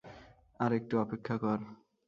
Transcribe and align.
আর 0.59 0.71
একটু 0.73 0.93
অপেক্ষা 0.99 1.35
কর। 1.37 1.59